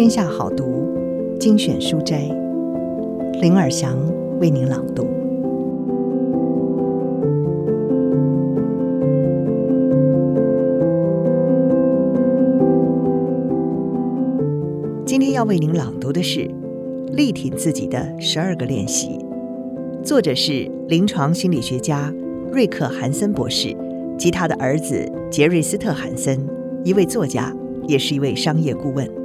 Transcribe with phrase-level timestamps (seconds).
[0.00, 0.96] 天下好读
[1.38, 2.22] 精选书斋，
[3.42, 3.98] 林尔祥
[4.40, 5.06] 为您朗读。
[15.04, 16.40] 今天要为您朗读的是
[17.14, 19.18] 《力挺自己的十二个练习》，
[20.02, 22.10] 作者是临床心理学家
[22.50, 23.76] 瑞克·韩森博士
[24.16, 26.40] 及他的儿子杰瑞斯特·韩森，
[26.84, 27.54] 一位作家，
[27.86, 29.19] 也是一位商业顾问。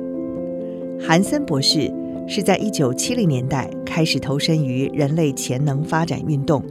[1.00, 1.92] 韩森博士
[2.28, 6.66] 是在一九七零年代开始投身于人类潜能发展运动，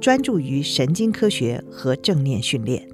[0.00, 2.88] 专注于神经科学和正念训练，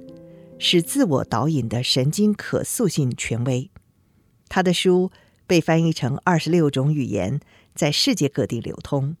[0.59, 3.69] 是自我导引的神经可塑性权威。
[4.49, 5.11] 他的书
[5.47, 7.39] 被翻译成二十六种语言，
[7.73, 9.15] 在世界各地流通。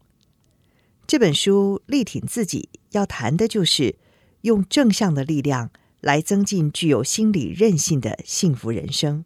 [1.07, 3.95] 这本书力挺自己，要谈的就是
[4.41, 5.69] 用正向的力量
[6.01, 9.23] 来增进具有心理韧性的幸福人生。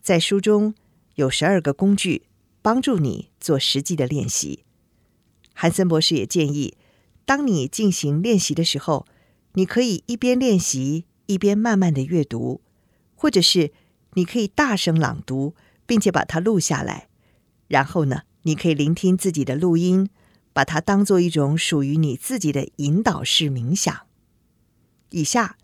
[0.00, 0.74] 在书中，
[1.20, 2.22] 有十二个工具
[2.62, 4.64] 帮助你做实际的练习。
[5.54, 6.78] 韩森博士也建议，
[7.26, 9.06] 当你进行练习的时候，
[9.52, 12.62] 你可以一边练习一边慢慢的阅读，
[13.14, 13.72] 或者是
[14.14, 15.54] 你可以大声朗读，
[15.86, 17.08] 并且把它录下来。
[17.68, 20.08] 然后呢，你可以聆听自己的录音，
[20.54, 24.06] 把它当做一种属于你自己的引导式冥想。
[25.10, 25.58] 以下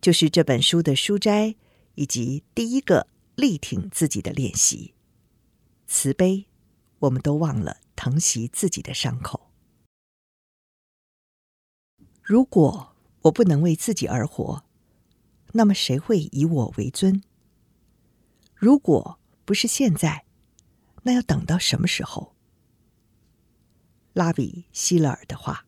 [0.00, 1.56] 就是这本书的书斋
[1.96, 4.94] 以及第一个力挺自己的练习。
[5.92, 6.46] 慈悲，
[7.00, 9.50] 我们都忘了疼惜自己的伤口。
[12.22, 14.64] 如果我不能为自己而活，
[15.50, 17.24] 那么谁会以我为尊？
[18.54, 20.24] 如果不是现在，
[21.02, 22.36] 那要等到什么时候？
[24.12, 25.66] 拉比希勒尔的话：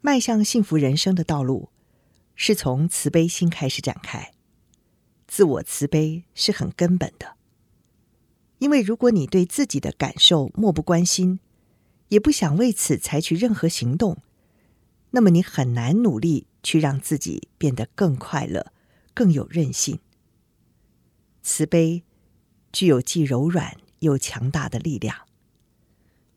[0.00, 1.68] 迈向幸福人生的道路，
[2.34, 4.32] 是从慈悲心开始展开。
[5.26, 7.36] 自我慈悲是很根本的。
[8.60, 11.40] 因为如果你对自己的感受漠不关心，
[12.08, 14.18] 也不想为此采取任何行动，
[15.10, 18.72] 那么你很难努力去让自己变得更快乐、
[19.14, 19.98] 更有韧性。
[21.42, 22.02] 慈悲
[22.70, 25.16] 具有既柔软又强大的力量。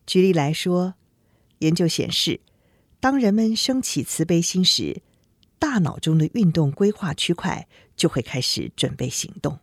[0.06, 0.94] 举例来说，
[1.58, 2.40] 研究显示，
[3.00, 5.02] 当人们升起慈悲心时，
[5.58, 9.58] 大脑中的运动规划区块就会开始准备行动。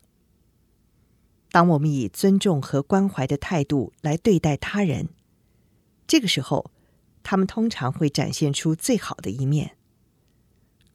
[1.52, 5.10] 当我们以尊重和关怀的态度来对待他人，
[6.08, 6.72] 这个时候，
[7.24, 9.76] 他们通常会展现出最好的一面。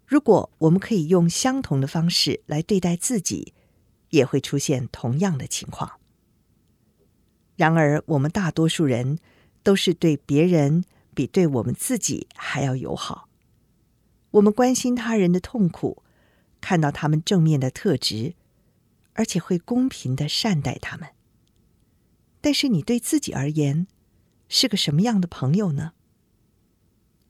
[0.06, 3.52] 如果我们可以用相同的方式来对待自己，
[4.10, 5.98] 也会出现同样的情况。
[7.56, 9.18] 然而，我们大多数人
[9.62, 10.84] 都是对别人
[11.14, 13.28] 比对我们自己还要友好。
[14.32, 16.02] 我们关心他人的痛苦，
[16.60, 18.34] 看到他们正面的特质。
[19.16, 21.10] 而且会公平的善待他们。
[22.40, 23.86] 但是你对自己而言，
[24.48, 25.92] 是个什么样的朋友呢？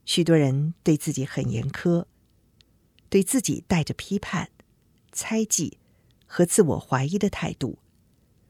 [0.05, 2.05] 许多人对自己很严苛，
[3.09, 4.51] 对自己带着批判、
[5.11, 5.79] 猜忌
[6.27, 7.79] 和自我怀疑的态度，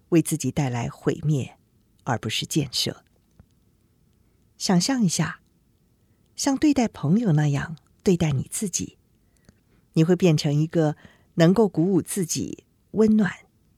[0.08, 1.56] 为自己带来毁灭，
[2.04, 3.04] 而不是建设。
[4.58, 5.40] 想象一下，
[6.34, 8.98] 像对待朋友那样对待你自己，
[9.92, 10.96] 你会变成一个
[11.34, 12.64] 能够鼓舞自己。
[12.96, 13.32] 温暖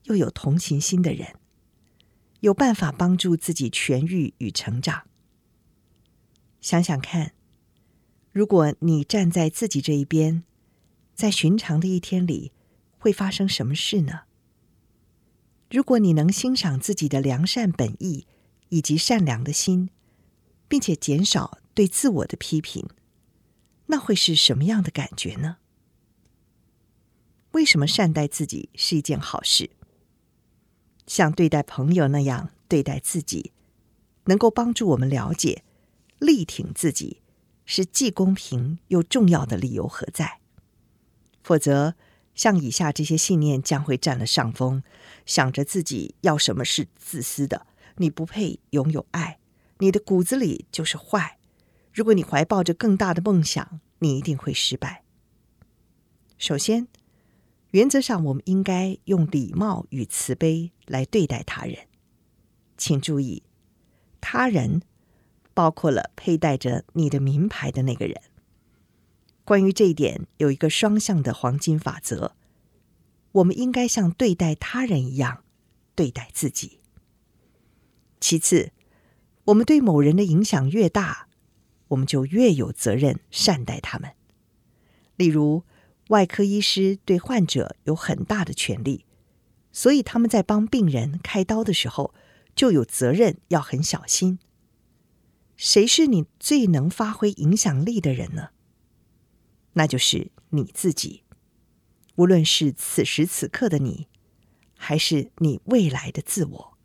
[0.05, 1.35] 又有同情心的人，
[2.41, 5.07] 有办法帮助自己痊愈与成长。
[6.61, 7.33] 想想看，
[8.33, 10.45] 如果你站在自己这一边，
[11.15, 12.53] 在寻常的一天里
[12.97, 14.21] 会发生什么事呢？
[15.69, 18.27] 如果你能欣赏自己的良善本意
[18.69, 19.91] 以及善良的心，
[20.69, 22.89] 并且减少对自我的批评，
[23.87, 25.57] 那会是什么样的感觉呢？
[27.53, 29.71] 为什么善待自己是一件好事？
[31.07, 33.53] 像对待朋友那样对待自己，
[34.25, 35.65] 能够帮助我们了解，
[36.19, 37.23] 力挺自己
[37.65, 40.41] 是既公平又重要的理由何在？
[41.43, 41.95] 否则，
[42.35, 44.83] 像以下这些信念将会占了上风：
[45.25, 47.67] 想着自己要什么是自私的，
[47.97, 49.39] 你不配拥有爱，
[49.79, 51.39] 你的骨子里就是坏。
[51.91, 55.03] 如果你怀抱着更大的梦想，你一定会失败。
[56.37, 56.87] 首先，
[57.79, 61.87] 原则上，我们应该用礼貌与慈悲来对待他人。
[62.77, 63.45] 请注意，
[64.21, 64.83] 他人
[65.55, 68.21] 包括了佩戴着你的名牌的那个人。
[69.45, 72.33] 关于这一点，有一个双向的黄金法则：
[73.31, 75.45] 我们应该像对待他人一样
[75.95, 76.81] 对待自己。
[78.19, 78.73] 其次，
[79.45, 81.29] 我们对某人的影响越大，
[81.87, 84.11] 我们就越有责任善待他们。
[85.15, 85.63] 例如，
[86.09, 89.05] 外科医师对患者有很大的权力，
[89.73, 92.15] 所以他们在帮病人开刀的时候，
[92.55, 94.39] 就有责任要很小心。
[95.57, 98.51] 谁是你最能发挥影响力的人呢？
[99.75, 101.25] 那就是你自己。
[102.17, 104.09] 无论是此时此刻的你，
[104.77, 106.79] 还是你未来的自我，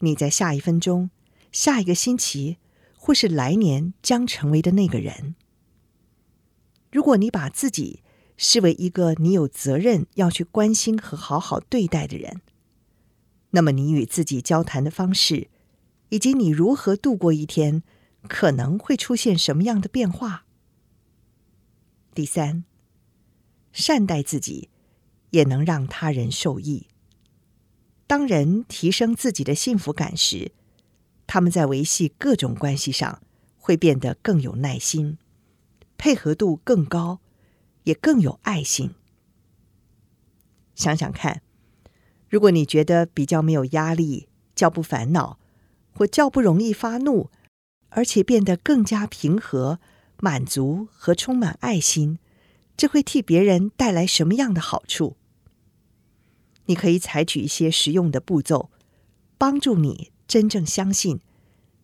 [0.00, 1.10] 你在下一分钟、
[1.52, 2.58] 下一个星期，
[2.96, 5.34] 或是来年将成为的那个人。
[6.90, 8.02] 如果你把自己
[8.42, 12.40] 视为一个你有责任要去关心和好好对待的人，
[13.50, 15.50] 那么你与自己交谈的方式，
[16.08, 17.82] 以及你如何度过一天，
[18.28, 20.46] 可能会出现什么样的变化？
[22.14, 22.64] 第三。
[23.72, 24.70] 善待自己，
[25.32, 26.86] 也能让他人受益。
[28.06, 30.52] 当人提升自己的幸福感时，
[31.26, 33.20] 他们在维系各种关系上
[33.58, 35.18] 会变得更有耐心，
[35.98, 37.20] 配合度更高，
[37.84, 38.94] 也更有爱心。
[40.74, 41.42] 想想看，
[42.28, 45.38] 如果你觉得比较没有压力，较不烦恼，
[45.92, 47.30] 或较不容易发怒，
[47.90, 49.78] 而且变得更加平和、
[50.18, 52.18] 满足和充满爱心。
[52.76, 55.16] 这会替别人带来什么样的好处？
[56.64, 58.70] 你可以采取一些实用的步骤，
[59.36, 61.20] 帮助你真正相信，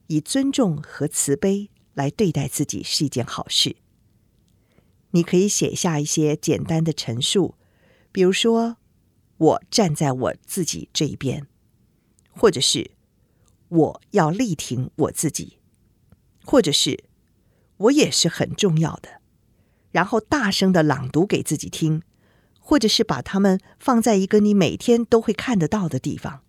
[0.06, 3.76] 以尊重和慈悲来对待自己是一件好事。
[5.16, 7.54] 你可以写下一些简单的陈述，
[8.12, 8.76] 比如说
[9.38, 11.46] ：“我站在我自己这一边”，
[12.36, 12.90] 或者是
[13.68, 15.56] “我要力挺我自己”，
[16.44, 17.04] 或者是
[17.88, 19.22] “我也是很重要的”。
[19.90, 22.02] 然后大声的朗读给自己听，
[22.60, 26.42] 或者是把它们放在一个你每天都会看得到的地方。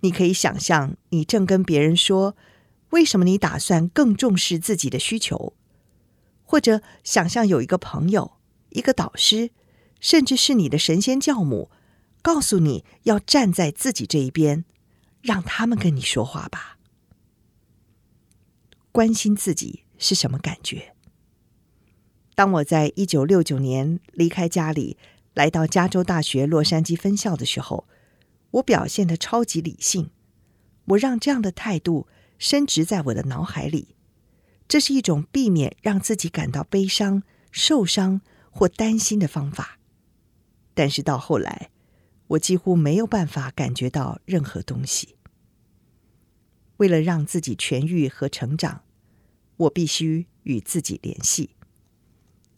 [0.00, 2.36] 你可以想象，你正跟别人说，
[2.90, 5.54] 为什么你打算更重视自己的需求，
[6.50, 8.32] 或者想象有一个朋友、
[8.70, 9.52] 一个导师，
[10.00, 11.70] 甚至是你的神仙教母，
[12.22, 14.64] 告诉你要站在自己这一边，
[15.22, 16.76] 让他们跟你说话吧。
[18.90, 20.96] 关心自己是什么感觉？
[22.34, 24.98] 当我在一九六九年离开家里，
[25.34, 27.86] 来到加州大学洛杉矶分校的时候，
[28.50, 30.10] 我表现的超级理性。
[30.86, 32.08] 我让这样的态度
[32.40, 33.94] 深植在我的脑海里，
[34.70, 38.20] 这是一种避免让自己感到悲伤、受伤
[38.52, 39.80] 或担心的方法。
[40.74, 41.70] 但是到后来，
[42.28, 45.16] 我几乎没有办法感觉到任何东西。
[46.76, 48.84] 为了让自己痊愈和成长，
[49.56, 51.56] 我必须与自己联系。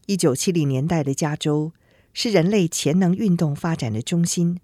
[0.04, 1.72] 一九七零年代的加州
[2.12, 4.60] 是人类潜能运动发展的中心。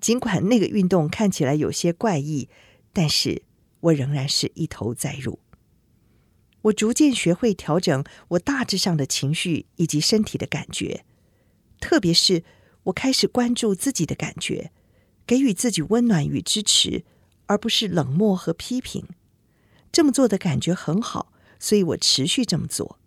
[0.00, 2.48] 尽管那个运动看起来有些怪异，
[2.92, 3.42] 但是
[3.80, 5.40] 我仍然是一头栽入。
[6.68, 11.04] 我逐渐学会调整我大致上的情绪以及身体的感觉，
[11.80, 12.44] 特别是
[12.84, 14.72] 我开始关注自己的感觉，
[15.26, 17.04] 给予自己温暖与支持，
[17.46, 19.06] 而不是冷漠和批评。
[19.92, 22.98] 这么做的感觉很好，所以我持续这么做。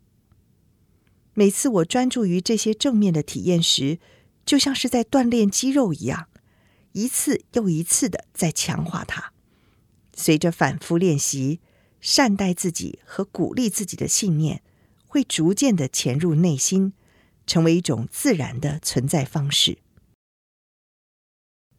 [1.33, 3.99] 每次我专注于这些正面的体验时，
[4.45, 6.27] 就像是在锻炼肌肉一样，
[6.93, 9.31] 一次又一次的在强化它。
[10.13, 11.61] 随着反复练习，
[12.01, 14.61] 善待自己和鼓励自己的信念
[15.07, 16.91] 会逐渐的潜入内心，
[17.47, 19.77] 成为一种自然的存在方式。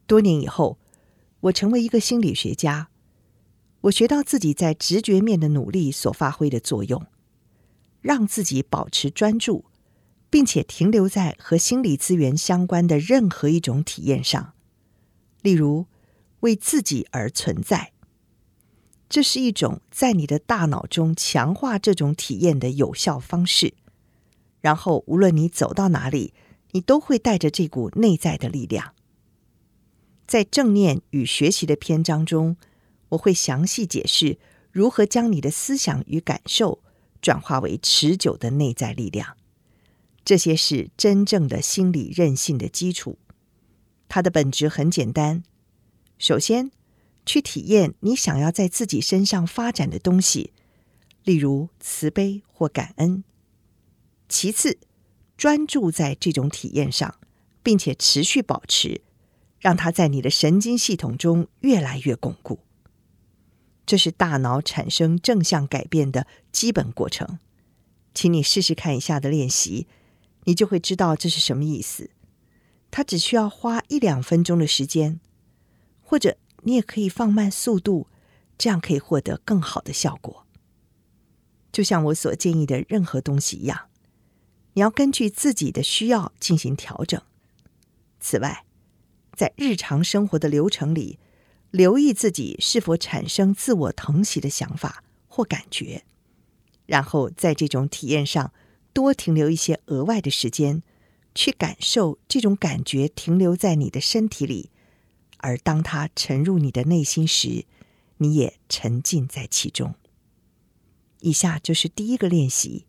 [0.07, 0.79] 多年以后，
[1.41, 2.89] 我成为一个心理学家，
[3.81, 7.05] 我学到自己在直觉面的努力所发挥的作用。
[8.01, 9.63] 让自己保持专注，
[10.29, 14.51] 并且停留在和心理资源相关的任何一种体验上，
[15.41, 15.87] 例如
[16.41, 17.92] 为自己而存在。
[19.13, 23.75] 这是一种在你的大脑中强化这种体验的有效方式。
[24.59, 26.33] 然后，无论你走到哪里，
[26.71, 28.95] 你都会带着这股内在的力量。
[30.25, 32.57] 在正念与学习的篇章中，
[33.09, 34.39] 我会详细解释
[34.71, 36.79] 如何将你的思想与感受。
[37.21, 39.37] 转化为持久的内在力量，
[40.25, 43.19] 这些是真正的心理韧性的基础。
[44.09, 45.43] 它的本质很简单：
[46.17, 46.71] 首先，
[47.25, 50.51] 去体验你想要在自己身上发展的东西，
[51.23, 53.23] 例如慈悲或感恩；
[54.27, 54.77] 其次，
[55.37, 57.15] 专注在这种体验上，
[57.61, 59.01] 并且持续保持，
[59.59, 62.59] 让它在你的神经系统中越来越巩固。
[63.85, 67.39] 这是大脑产生正向改变的基本过程，
[68.13, 69.87] 请你试试看一下的练习，
[70.45, 72.09] 你就会知道这是什么意思。
[72.91, 75.19] 它只需要花一两分钟的时间，
[76.01, 78.07] 或者你也可以放慢速度，
[78.57, 80.45] 这样可以获得更好的效果。
[81.71, 83.89] 就像我所建议的任何东西一样，
[84.73, 87.21] 你要根据自己的需要进行调整。
[88.19, 88.65] 此外，
[89.35, 91.19] 在日常生活的流程里，
[91.71, 96.03] 留意自己是否产生自我疼惜的想法或感觉，
[96.85, 98.53] 然后在这种体验上
[98.93, 100.83] 多停留一些额外的时间，
[101.33, 104.69] 去感受这种感觉停留在你的身体里，
[105.43, 107.65] 而当它沉入你的内心时，
[108.17, 109.93] 你也沉浸在其中。
[111.19, 112.85] 以下就是第一个练习：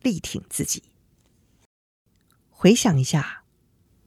[0.00, 0.84] 力挺自己。
[2.50, 3.42] 回想一下，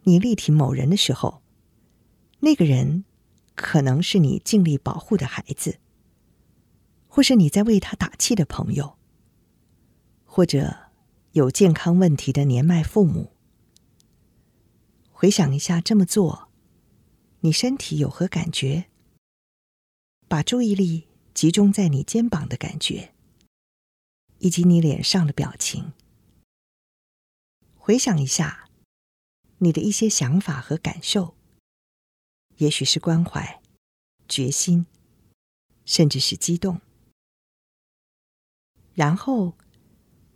[0.03, 1.41] 你力挺某人的时候，
[2.39, 3.03] 那个人
[3.55, 5.79] 可能是你尽力保护的孩子，
[7.09, 8.95] 或是你在为他打气的朋友，
[10.23, 10.77] 或者
[11.33, 13.33] 有健康问题的年迈父母。
[15.11, 16.44] 回想一下，这么做，
[17.45, 18.85] 你身体有何感觉？
[20.27, 23.13] 把注意力集中在你肩膀的感觉。
[24.39, 25.93] 以及你脸上的表情，
[27.75, 28.67] 回想一下
[29.59, 31.35] 你的一些想法和感受，
[32.57, 33.61] 也许是关怀、
[34.27, 34.87] 决心，
[35.85, 36.81] 甚至是激动。
[38.95, 39.55] 然后，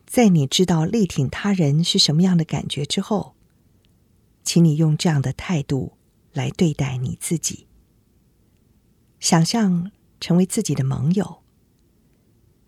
[0.05, 3.35] 在你知道力挺他人是什么样的感觉之后，
[4.43, 5.97] 请你用这样的态度
[6.33, 7.67] 来对待你自己，
[9.19, 11.43] 想象成为自己的盟友。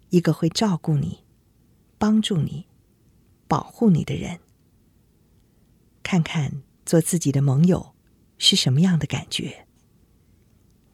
[0.10, 1.24] 一个会照顾你、
[1.98, 2.68] 帮助你、
[3.48, 4.39] 保护你的人，
[6.03, 7.94] 看看做自己的盟友
[8.38, 9.68] 是什么样的感觉。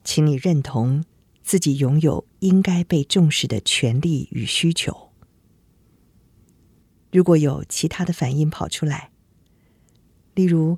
[0.04, 1.04] 请你认同
[1.42, 5.12] 自己拥有应该被重视的权利与需求。
[7.12, 9.12] 如果有其他的反应跑出来，
[10.36, 10.78] 例如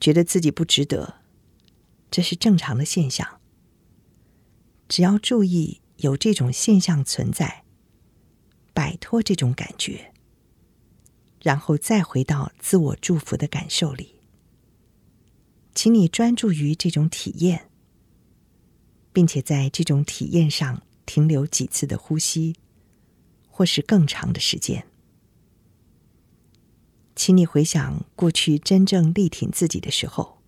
[0.00, 1.16] 觉得自己不值得，
[2.10, 3.40] 这是正常的现象。
[4.88, 5.80] 只要注意。
[5.98, 7.64] 有这种现象存在，
[8.72, 10.12] 摆脱这种感觉，
[11.42, 14.20] 然后再回到自我祝福的感受里。
[15.74, 17.68] 请你专注于这种体验，
[19.12, 22.54] 并且在这种体验上停留几次的呼吸，
[23.48, 24.86] 或是更长的时间。
[27.18, 30.38] 请你回想过去真正力挺自己的时候，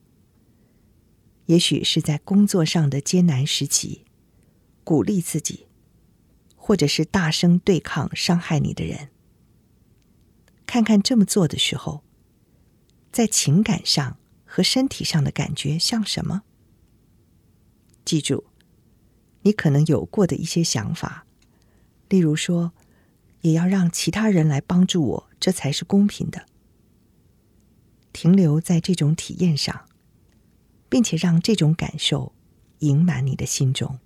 [1.47, 4.05] 也许是在工作上的艰难时期。
[4.85, 5.67] 鼓励自己，
[6.55, 9.09] 或者是大声对抗伤害你的人，
[10.65, 12.05] 看看这么做的时候，
[13.11, 16.43] 在情感上和身体上的感觉像什么？
[18.05, 18.45] 记住，
[19.43, 21.27] 你可能有过的一些想法，
[22.09, 22.73] 例如说，
[23.41, 26.47] 也要让其他人来帮助我，这才是公平的。
[28.13, 29.83] 停留在这种体验上，
[30.89, 32.33] 并且让这种感受
[32.81, 33.99] 盈满你的心中。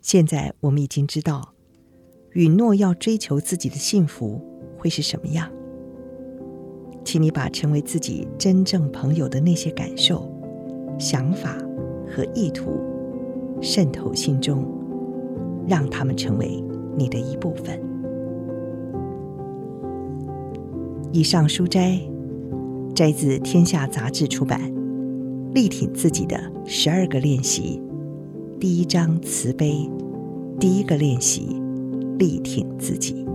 [0.00, 1.54] 现在我们已经知道，
[2.32, 4.40] 允诺要追求自己的幸福
[4.78, 5.50] 会是什么样。
[7.04, 10.30] 请你把成为自己真正朋友的那些感受、
[10.98, 11.56] 想法
[12.06, 12.80] 和意图
[13.62, 14.66] 渗透心中，
[15.66, 16.62] 让他们成为
[16.96, 17.87] 你的一部分。
[21.10, 21.98] 以上书摘
[22.94, 24.60] 摘自《天下杂志》出版
[25.54, 27.80] 《力挺自己的十二个练习》，
[28.58, 29.88] 第一章慈悲。
[30.60, 31.56] 第一个练习，
[32.18, 33.27] 力挺自己。